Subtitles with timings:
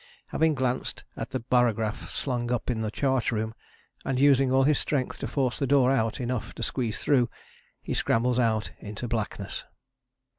[0.29, 3.53] Having glanced at the barograph slung up in the chart room,
[4.03, 7.29] and using all his strength to force the door out enough to squeeze through,
[7.83, 9.63] he scrambles out into blackness.